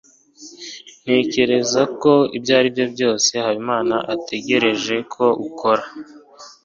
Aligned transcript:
ntekereza 1.03 1.81
ko 2.01 2.13
aribyo 2.57 2.85
rwose 2.93 3.31
habimana 3.45 3.95
ategereje 4.13 4.95
ko 5.13 5.25
ukora 5.47 5.83